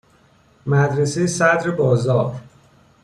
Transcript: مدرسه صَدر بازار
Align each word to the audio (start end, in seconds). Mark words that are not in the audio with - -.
مدرسه 0.65 1.27
صَدر 1.27 1.71
بازار 1.71 2.41